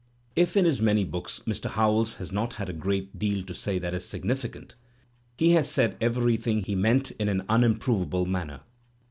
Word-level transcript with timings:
If 0.35 0.57
in 0.57 0.65
his 0.65 0.81
many 0.81 1.03
books 1.03 1.43
Mr. 1.45 1.69
Howells 1.69 2.15
has 2.15 2.31
not 2.31 2.53
had 2.53 2.67
a 2.69 2.73
great 2.73 3.19
deal 3.19 3.43
to 3.43 3.53
say 3.53 3.77
that 3.77 3.93
is 3.93 4.03
significant, 4.03 4.73
he 5.37 5.51
has 5.51 5.69
said 5.69 5.95
everything 6.01 6.63
he 6.63 6.73
meant 6.73 7.11
in 7.19 7.29
an 7.29 7.43
unimprovable 7.47 8.25
manner. 8.25 8.61